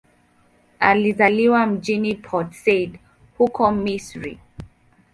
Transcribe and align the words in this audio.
Alizaliwa 0.79 1.65
mjini 1.65 2.15
Port 2.15 2.51
Said, 2.53 2.99
huko 3.37 3.71
Misri. 3.71 4.39